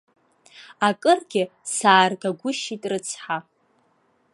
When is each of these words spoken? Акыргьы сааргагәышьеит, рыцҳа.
Акыргьы 0.87 1.43
сааргагәышьеит, 1.75 2.83
рыцҳа. 2.89 3.37